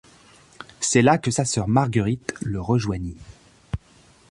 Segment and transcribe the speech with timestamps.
[0.79, 3.17] C'est là que sa sœur Marguerite le rejoignit.